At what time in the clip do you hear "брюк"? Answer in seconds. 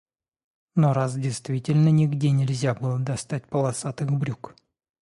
4.11-4.55